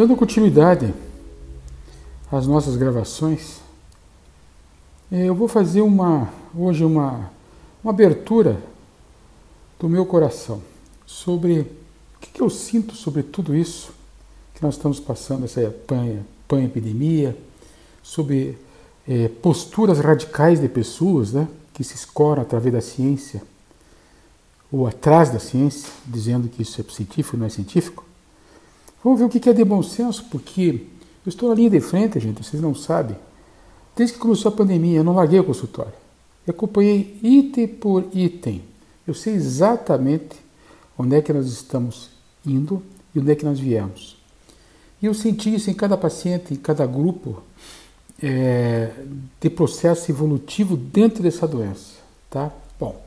[0.00, 0.94] Dando continuidade
[2.32, 3.60] às nossas gravações,
[5.12, 6.26] eh, eu vou fazer uma
[6.56, 7.30] hoje uma,
[7.84, 8.62] uma abertura
[9.78, 10.62] do meu coração
[11.04, 13.92] sobre o que, eu sinto sobre tudo isso
[14.54, 15.70] que nós estamos passando, essa
[16.48, 17.36] pan-epidemia,
[18.02, 18.56] sobre
[19.06, 23.42] eh, posturas radicais de pessoas né, que se escoram através da ciência
[24.72, 28.09] ou atrás da ciência, dizendo que isso é científico não é científico.
[29.02, 30.86] Vamos ver o que é de bom senso, porque
[31.24, 33.16] eu estou na linha de frente, gente, vocês não sabem.
[33.96, 35.92] Desde que começou a pandemia, eu não larguei o consultório.
[36.46, 38.62] Eu acompanhei item por item.
[39.06, 40.36] Eu sei exatamente
[40.98, 42.10] onde é que nós estamos
[42.46, 42.82] indo
[43.14, 44.16] e onde é que nós viemos.
[45.02, 47.42] E eu senti isso em cada paciente, em cada grupo
[48.22, 48.90] é,
[49.40, 51.94] de processo evolutivo dentro dessa doença,
[52.28, 52.52] tá?
[52.78, 53.00] Bom,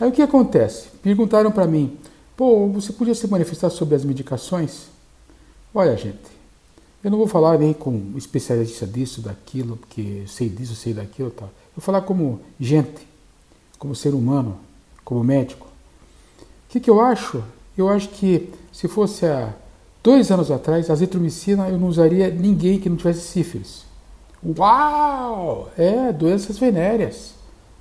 [0.00, 0.88] Aí o que acontece?
[1.02, 1.96] Perguntaram para mim,
[2.36, 4.86] pô, você podia se manifestar sobre as medicações?
[5.74, 6.18] Olha, gente,
[7.02, 11.48] eu não vou falar nem com especialista disso, daquilo, porque sei disso, sei daquilo tal.
[11.48, 13.06] Eu vou falar como gente,
[13.78, 14.58] como ser humano,
[15.04, 15.66] como médico.
[15.66, 17.42] O que, que eu acho?
[17.76, 19.54] Eu acho que se fosse há
[20.02, 23.84] dois anos atrás, a azitromicina eu não usaria ninguém que não tivesse sífilis.
[24.44, 25.70] Uau!
[25.76, 27.34] É, doenças venéreas,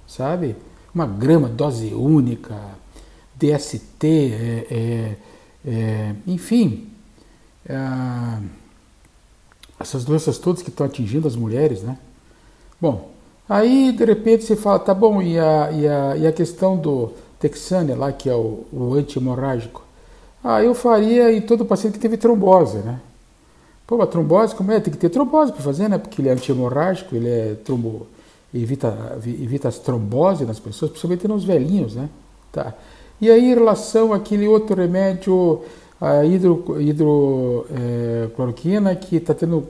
[0.08, 0.56] sabe?
[0.98, 2.56] uma grama, dose única,
[3.36, 5.16] DST, é, é,
[5.64, 6.88] é, enfim,
[7.68, 8.40] é,
[9.80, 11.98] essas doenças todas que estão atingindo as mulheres, né?
[12.80, 13.12] Bom,
[13.48, 17.12] aí de repente você fala, tá bom, e a, e a, e a questão do
[17.40, 19.84] Texane lá, que é o, o anti-hemorrágico?
[20.44, 23.00] Ah, eu faria em todo paciente que teve trombose, né?
[23.86, 24.80] Pô, a trombose, como é?
[24.80, 25.98] Tem que ter trombose para fazer, né?
[25.98, 28.08] Porque ele é anti-hemorrágico, ele é trombo
[28.54, 32.10] evita, evita as tromboses nas pessoas, principalmente nos velhinhos, né?
[32.52, 32.74] Tá.
[33.20, 35.64] E aí, em relação àquele outro remédio,
[36.00, 37.66] a hidrocloroquina, hidro,
[38.92, 39.68] é, que está tendo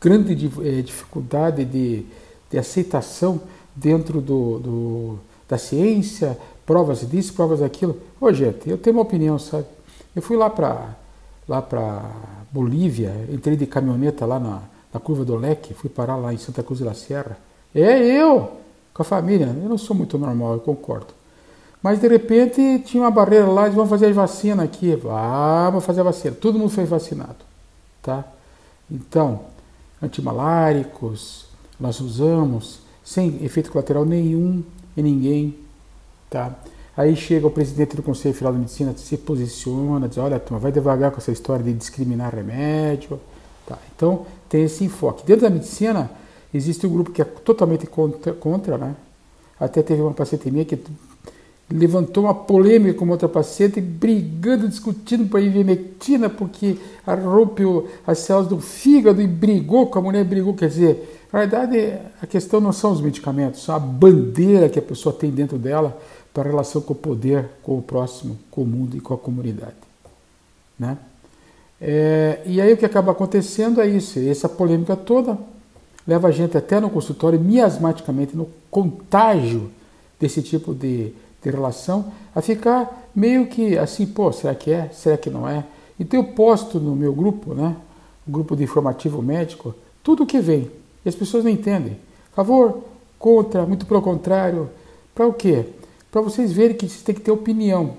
[0.00, 2.04] grande é, dificuldade de,
[2.50, 3.40] de aceitação
[3.74, 5.18] dentro do, do,
[5.48, 7.96] da ciência, provas disso, provas daquilo.
[8.20, 9.66] Ô, gente, eu tenho uma opinião, sabe?
[10.14, 10.96] Eu fui lá para
[11.46, 12.02] lá para
[12.50, 14.62] Bolívia, entrei de caminhoneta lá na,
[14.92, 17.36] na curva do Leque, fui parar lá em Santa Cruz de la Sierra.
[17.74, 18.52] É eu,
[18.92, 19.46] com a família.
[19.46, 21.08] Eu não sou muito normal, eu concordo.
[21.84, 24.98] Mas de repente tinha uma barreira lá, eles vão fazer a vacina aqui.
[25.06, 26.34] Ah, fazer a vacina.
[26.34, 27.36] Todo mundo foi vacinado.
[28.02, 28.24] Tá?
[28.90, 29.42] Então,
[30.02, 31.44] antimaláricos,
[31.78, 34.64] nós usamos, sem efeito colateral nenhum
[34.96, 35.58] em ninguém.
[36.30, 36.54] Tá?
[36.96, 40.72] Aí chega o presidente do Conselho Federal de Medicina, se posiciona, diz, olha, turma, vai
[40.72, 43.20] devagar com essa história de discriminar remédio.
[43.66, 43.76] Tá?
[43.94, 45.26] Então, tem esse enfoque.
[45.26, 46.10] Dentro da medicina,
[46.54, 48.94] Existe um grupo que é totalmente contra, contra né?
[49.58, 50.78] Até teve uma paciente minha que
[51.74, 57.64] levantou uma polêmica com outra paciente, brigando, discutindo para ivermectina, porque rompe
[58.06, 60.54] as células do fígado e brigou com a mulher, brigou.
[60.54, 64.82] Quer dizer, na verdade, a questão não são os medicamentos, são a bandeira que a
[64.82, 66.00] pessoa tem dentro dela
[66.32, 69.18] para a relação com o poder, com o próximo, com o mundo e com a
[69.18, 69.74] comunidade.
[70.78, 70.96] Né?
[71.80, 75.36] É, e aí o que acaba acontecendo é isso, essa polêmica toda
[76.06, 79.70] leva a gente até no consultório, miasmaticamente, no contágio
[80.20, 81.12] desse tipo de,
[81.44, 84.88] de relação, a ficar meio que assim, pô, será que é?
[84.88, 85.64] Será que não é?
[86.00, 87.76] Então eu posto no meu grupo, né,
[88.26, 90.70] o grupo de informativo médico, tudo o que vem.
[91.04, 91.98] E as pessoas não entendem.
[92.34, 92.82] Favor,
[93.18, 94.68] contra, muito pelo contrário.
[95.14, 95.66] Para o quê?
[96.10, 97.94] Para vocês verem que vocês têm que ter opinião.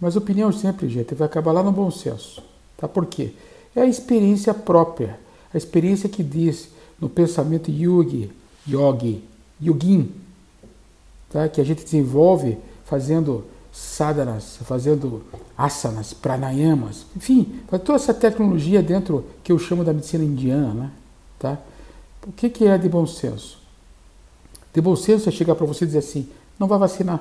[0.00, 2.42] Mas opinião sempre, gente, vai acabar lá no bom senso.
[2.76, 2.86] Tá?
[2.86, 3.32] Por quê?
[3.74, 5.18] É a experiência própria.
[5.52, 6.68] A experiência que diz
[7.00, 8.30] no pensamento yogi,
[8.68, 9.22] yogi,
[9.60, 10.10] yogin,
[11.30, 11.48] tá?
[11.48, 15.22] que a gente desenvolve fazendo sadhanas, fazendo
[15.56, 20.74] asanas, pranayamas, enfim, toda essa tecnologia dentro que eu chamo da medicina indiana.
[20.74, 20.90] Né?
[21.38, 21.58] Tá?
[22.26, 23.58] O que, que é de bom senso?
[24.74, 27.20] De bom senso é chegar para você e dizer assim, não vai vacinar.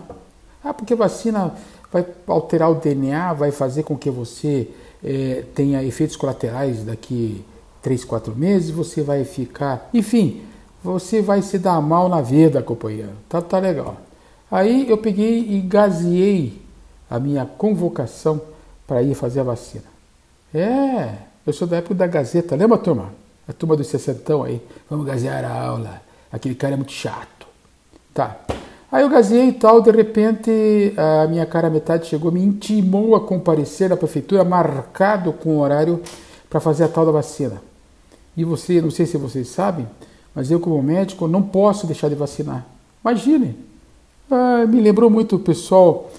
[0.63, 1.53] Ah, porque vacina
[1.91, 4.69] vai alterar o DNA, vai fazer com que você
[5.03, 7.43] é, tenha efeitos colaterais daqui
[7.81, 9.89] três, quatro meses, você vai ficar.
[9.93, 10.41] Enfim,
[10.83, 13.13] você vai se dar mal na vida, companheiro.
[13.27, 13.97] Tá, tá legal.
[14.51, 16.61] Aí eu peguei e gazeei
[17.09, 18.41] a minha convocação
[18.87, 19.83] para ir fazer a vacina.
[20.53, 21.13] É,
[21.45, 23.13] eu sou da época da Gazeta, lembra, turma?
[23.47, 26.01] A turma do sessentão aí, vamos gazear a aula.
[26.31, 27.47] Aquele cara é muito chato.
[28.13, 28.37] Tá.
[28.91, 33.21] Aí eu gazeei e tal, de repente a minha cara metade chegou, me intimou a
[33.21, 36.01] comparecer na prefeitura, marcado com o horário
[36.49, 37.61] para fazer a tal da vacina.
[38.35, 39.87] E você, não sei se vocês sabem,
[40.33, 42.65] mas eu como médico não posso deixar de vacinar.
[43.03, 43.68] Imagine.
[44.29, 46.09] Ah, me lembrou muito o pessoal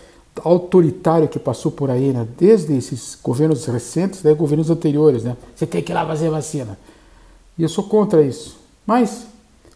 [0.43, 2.27] autoritário que passou por aí, né?
[2.39, 4.33] desde esses governos recentes, né?
[4.35, 5.25] governos anteriores.
[5.25, 5.37] Né?
[5.55, 6.79] Você tem que ir lá fazer vacina.
[7.59, 8.59] E eu sou contra isso.
[8.87, 9.27] Mas,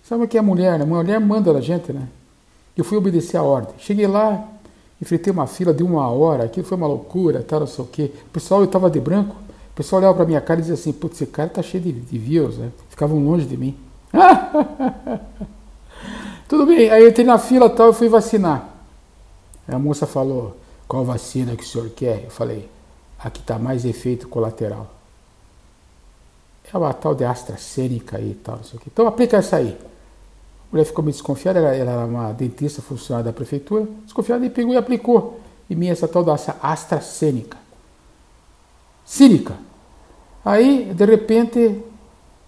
[0.02, 0.78] sabe o que é a mulher?
[0.78, 0.84] Né?
[0.84, 2.08] A mulher manda na gente, né?
[2.76, 3.74] Eu fui obedecer a ordem.
[3.78, 4.48] Cheguei lá,
[5.00, 8.10] enfrentei uma fila de uma hora, aquilo foi uma loucura, tal, não sei o quê.
[8.26, 9.36] O pessoal, eu estava de branco,
[9.70, 11.92] o pessoal olhava para minha cara e dizia assim, putz, esse cara tá cheio de,
[11.92, 12.70] de views, né?
[12.88, 13.76] Ficavam longe de mim.
[16.48, 18.68] Tudo bem, aí eu entrei na fila tal, eu fui vacinar.
[19.66, 20.56] Aí a moça falou,
[20.86, 22.24] qual vacina que o senhor quer?
[22.24, 22.68] Eu falei,
[23.18, 24.90] aqui está mais efeito colateral.
[26.72, 28.88] É uma tal de AstraZeneca e tal, não sei o quê.
[28.92, 29.76] Então aplica essa aí.
[29.78, 34.74] A mulher ficou meio desconfiada, ela, era uma dentista funcionária da prefeitura, desconfiada e pegou
[34.74, 35.40] e aplicou
[35.70, 37.56] em mim essa tal da AstraZeneca.
[39.04, 39.56] Cínica.
[40.44, 41.80] Aí, de repente,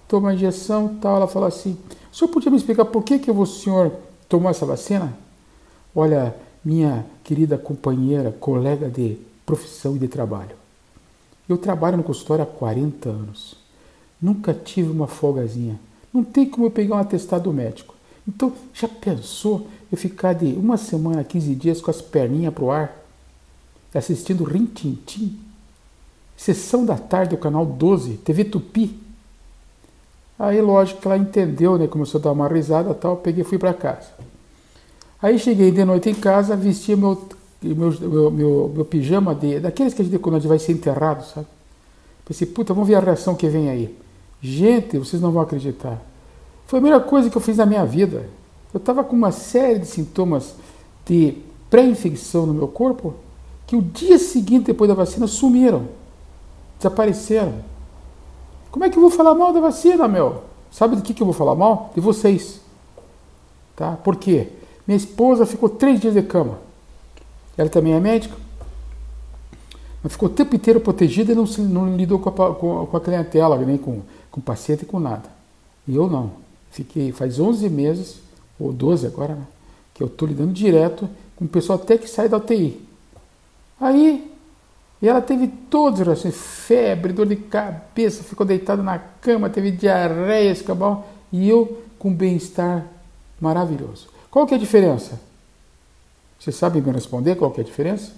[0.09, 1.79] toma a injeção tal, ela falou assim,
[2.17, 3.93] o senhor podia me explicar por que, que o senhor
[4.27, 5.15] tomou essa vacina?
[5.95, 6.35] Olha,
[6.65, 10.57] minha querida companheira, colega de profissão e de trabalho.
[11.47, 13.55] Eu trabalho no consultório há 40 anos.
[14.21, 15.79] Nunca tive uma folgazinha.
[16.11, 17.95] Não tem como eu pegar um atestado médico.
[18.27, 22.97] Então, já pensou eu ficar de uma semana, 15 dias com as perninhas pro ar,
[23.93, 25.39] assistindo Rintintim?
[26.35, 29.06] Sessão da tarde do canal 12, TV Tupi.
[30.39, 31.87] Aí, lógico que ela entendeu, né?
[31.87, 33.17] Começou a dar uma risada tal.
[33.17, 34.09] Peguei e fui para casa.
[35.21, 37.19] Aí cheguei de noite em casa, vesti meu,
[37.63, 40.73] meu, meu, meu, meu pijama de, daqueles que a gente, quando a gente vai ser
[40.73, 41.47] enterrado, sabe?
[42.25, 43.97] Pensei, puta, vamos ver a reação que vem aí.
[44.43, 46.03] Gente, vocês não vão acreditar.
[46.67, 48.29] Foi a melhor coisa que eu fiz na minha vida.
[48.75, 50.55] Eu estava com uma série de sintomas
[51.07, 51.39] de
[51.71, 53.15] pré-infecção no meu corpo
[53.67, 55.89] que o dia seguinte, depois da vacina, sumiram.
[56.77, 57.55] Desapareceram.
[58.77, 60.43] Como é que eu vou falar mal da vacina, meu?
[60.71, 61.91] Sabe de que, que eu vou falar mal?
[61.95, 62.61] De vocês.
[63.75, 63.93] Tá?
[63.93, 64.49] Por quê?
[64.87, 66.59] Minha esposa ficou três dias de cama.
[67.57, 68.37] Ela também é médica.
[70.03, 72.97] Mas ficou o tempo inteiro protegida e não, se, não lidou com a, com, com
[72.99, 75.31] a clientela, nem com, com o paciente, com nada.
[75.89, 76.33] E eu não.
[76.71, 78.21] Fiquei faz 11 meses,
[78.61, 79.47] ou 12 agora, né,
[79.95, 82.79] que eu estou lidando direto com o pessoal até que sai da UTI.
[83.81, 84.36] Aí,
[85.01, 89.71] e ela teve todas as reações, febre, dor de cabeça, ficou deitada na cama, teve
[89.71, 92.87] diarreia, escabau, e eu com bem-estar
[93.41, 94.09] maravilhoso.
[94.31, 95.21] Qual que é a diferença?
[96.39, 98.13] Você sabe me responder qual que é a diferença?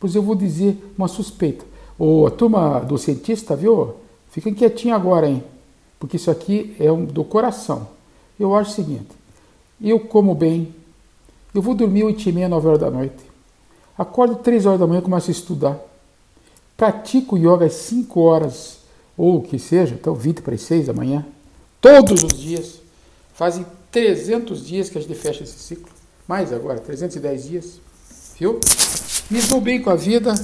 [0.00, 1.64] Pois eu vou dizer uma suspeita.
[1.98, 3.96] Ô, a turma do cientista, viu?
[4.30, 5.44] Fica quietinho agora, hein?
[5.98, 7.88] Porque isso aqui é um, do coração.
[8.38, 9.10] Eu acho o seguinte:
[9.80, 10.74] eu como bem,
[11.54, 13.22] eu vou dormir 8 e meia, 9 horas da noite.
[13.96, 15.91] Acordo 3 horas da manhã e começo a estudar.
[16.76, 18.78] Pratico yoga às 5 horas,
[19.16, 21.24] ou o que seja, então 20 para as 6 da manhã.
[21.80, 22.80] Todos os dias.
[23.34, 25.88] Fazem 300 dias que a gente fecha esse ciclo.
[26.26, 27.80] Mais agora, 310 dias.
[28.38, 28.60] Viu?
[29.30, 30.34] Me dou bem com a vida.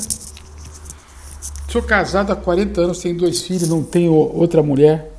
[1.68, 5.12] Sou casado há 40 anos, tenho dois filhos, não tenho outra mulher.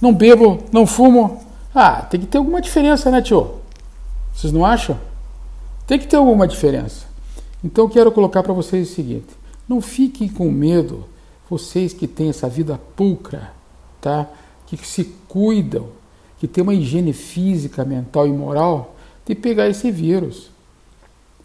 [0.00, 1.44] Não bebo, não fumo.
[1.74, 3.56] Ah, tem que ter alguma diferença, né, tio?
[4.34, 4.98] Vocês não acham?
[5.86, 7.06] Tem que ter alguma diferença.
[7.62, 9.28] Então quero colocar para vocês o seguinte:
[9.68, 11.04] não fiquem com medo,
[11.48, 13.52] vocês que têm essa vida pulcra,
[14.00, 14.28] tá?
[14.66, 15.88] Que se cuidam,
[16.38, 20.50] que tem uma higiene física, mental e moral, de pegar esse vírus.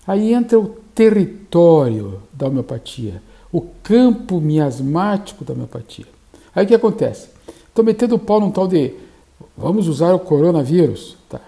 [0.05, 6.05] Aí entra o território da homeopatia, o campo miasmático da homeopatia.
[6.55, 7.29] Aí o que acontece?
[7.67, 8.95] Estou metendo o pau num tal de
[9.55, 11.17] vamos usar o coronavírus.
[11.29, 11.41] Tá.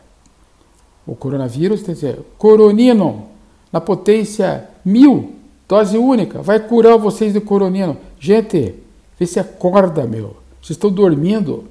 [1.07, 3.27] O coronavírus, quer dizer, coronino,
[3.71, 5.38] na potência mil,
[5.69, 7.95] dose única, vai curar vocês do coronino.
[8.19, 8.73] Gente,
[9.19, 10.35] vê se acorda, meu.
[10.59, 11.65] Vocês estão dormindo.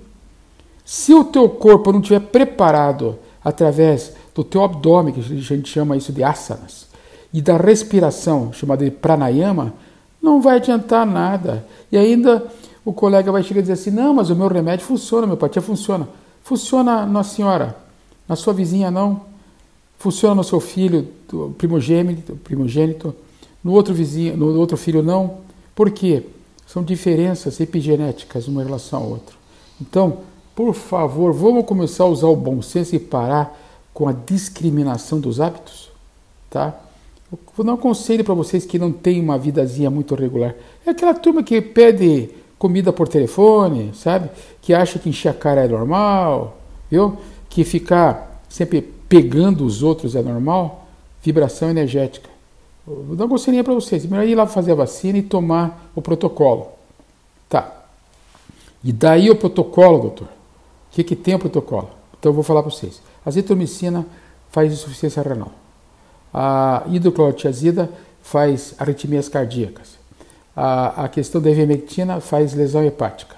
[0.85, 5.97] Se o teu corpo não estiver preparado através do teu abdômen, que a gente chama
[5.97, 6.87] isso de asanas,
[7.35, 9.75] e da respiração, chamada de pranayama,
[10.23, 11.67] não vai adiantar nada.
[11.91, 12.47] E ainda
[12.85, 15.61] o colega vai chegar e dizer assim: não, mas o meu remédio funciona, a homeopatia
[15.61, 16.09] funciona.
[16.45, 17.77] Funciona na senhora,
[18.29, 19.23] na sua vizinha não.
[19.99, 21.09] Funciona no seu filho,
[21.59, 23.15] primogênito, primogênito,
[23.63, 25.39] no outro vizinho, no outro filho não.
[25.75, 26.25] Por quê?
[26.67, 29.37] São diferenças epigenéticas uma em relação à outra.
[29.81, 30.19] Então,
[30.55, 33.57] por favor, vamos começar a usar o bom senso e parar
[33.95, 35.91] com a discriminação dos hábitos,
[36.51, 36.79] tá?
[37.31, 40.55] Eu vou dar um conselho para vocês que não têm uma vidazinha muito regular.
[40.87, 44.31] É aquela turma que pede comida por telefone, sabe?
[44.61, 46.59] Que acha que encher a cara é normal,
[46.91, 47.17] viu?
[47.49, 50.89] Que ficar sempre pegando os outros é normal.
[51.23, 52.29] Vibração energética.
[52.89, 54.07] Vou dar um conselho para vocês.
[54.07, 56.69] Melhor ir lá fazer a vacina e tomar o protocolo.
[57.49, 57.85] Tá.
[58.83, 60.29] E daí o protocolo, doutor?
[60.29, 60.31] O
[60.93, 61.91] que, que tem o protocolo?
[62.19, 63.03] Então eu vou falar para vocês.
[63.25, 64.07] A azitromicina
[64.51, 65.53] faz insuficiência renal.
[66.33, 67.91] A hidroclorotiazida
[68.23, 69.99] faz arritmias cardíacas.
[70.57, 73.37] A, a questão da ivermectina faz lesão hepática.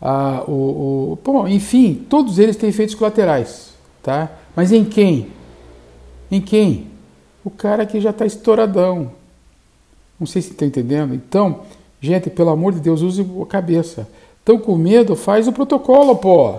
[0.00, 4.30] A, o, o, bom, enfim, todos eles têm efeitos colaterais, tá?
[4.54, 5.28] Mas em quem?
[6.30, 6.91] Em quem?
[7.44, 9.12] O cara que já está estouradão.
[10.18, 11.14] Não sei se está entendendo.
[11.14, 11.62] Então,
[12.00, 14.08] gente, pelo amor de Deus, use a cabeça.
[14.38, 15.16] Estão com medo?
[15.16, 16.56] Faz o protocolo, pô.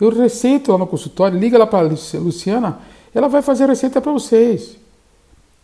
[0.00, 2.78] Eu receito lá no consultório, liga lá para Luciana,
[3.14, 4.76] ela vai fazer a receita para vocês.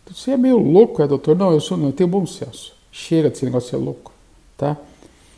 [0.09, 1.35] Você é meio louco, é, doutor?
[1.35, 2.73] Não, eu sou, não, eu tenho bom senso.
[2.91, 4.11] Chega desse negócio ser louco,
[4.55, 4.77] tá?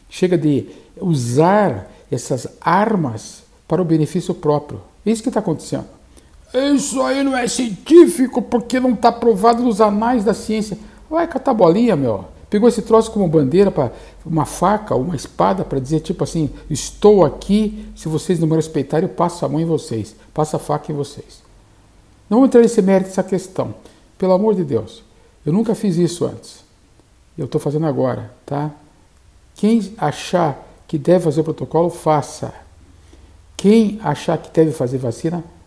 [0.09, 0.67] Chega de
[0.99, 4.81] usar essas armas para o benefício próprio.
[5.05, 5.87] É isso que está acontecendo.
[6.53, 10.77] Isso aí não é científico porque não está provado nos anais da ciência.
[11.09, 12.25] Vai catar bolinha, meu.
[12.49, 13.91] Pegou esse troço como bandeira para
[14.25, 19.07] uma faca, uma espada para dizer tipo assim, estou aqui, se vocês não me respeitarem,
[19.07, 21.43] eu passo a mão em vocês, passo a faca em vocês.
[22.27, 23.75] Não vou entrar nesse mérito dessa questão.
[24.17, 25.03] Pelo amor de Deus,
[25.45, 26.63] eu nunca fiz isso antes.
[27.37, 28.71] Eu estou fazendo agora, tá?
[29.55, 32.51] Quem achar que deve fazer o protocolo, faça.
[33.55, 35.58] Quem achar que deve fazer vacina, faça.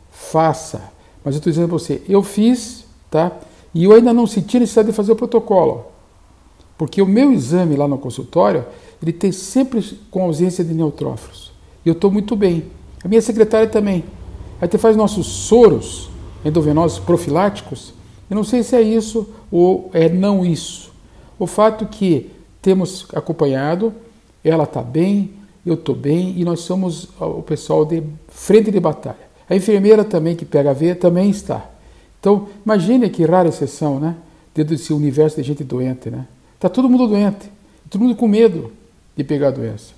[1.24, 3.32] Mas eu estou dizendo para você, eu fiz, tá?
[3.74, 5.86] E eu ainda não senti necessidade de fazer o protocolo.
[6.76, 8.64] Porque o meu exame lá no consultório,
[9.02, 11.52] ele tem sempre com ausência de neutrófilos.
[11.84, 12.64] E eu estou muito bem.
[13.04, 14.04] A minha secretária também.
[14.60, 16.10] Aí te faz nossos soros
[16.44, 17.94] endovenosos profiláticos.
[18.28, 20.92] Eu não sei se é isso ou é não isso.
[21.38, 23.92] O fato que temos acompanhado,
[24.44, 25.32] ela está bem,
[25.64, 29.31] eu estou bem e nós somos o pessoal de frente de batalha.
[29.49, 31.68] A enfermeira também que pega a veia também está.
[32.20, 34.16] Então, imagine que rara exceção, né?
[34.54, 36.26] Dentro desse universo de gente doente, né?
[36.54, 37.50] Está todo mundo doente,
[37.90, 38.72] todo mundo com medo
[39.16, 39.92] de pegar a doença.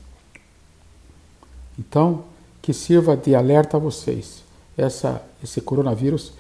[1.79, 2.25] Então,
[2.63, 4.43] que sirva de alerta a vocês.
[4.77, 6.33] Essa, esse coronavírus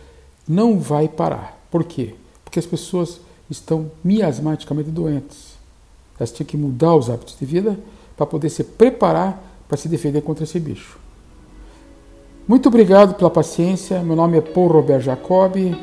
[0.48, 1.60] não vai parar.
[1.70, 2.14] Por quê?
[2.44, 3.20] Porque as pessoas
[3.50, 5.54] estão miasmaticamente doentes.
[6.18, 7.78] Elas tinham que mudar os hábitos de vida
[8.16, 10.98] para poder se preparar para se defender contra esse bicho.
[12.46, 14.00] Muito obrigado pela paciência.
[14.00, 15.74] Meu nome é Paul Robert Jacobi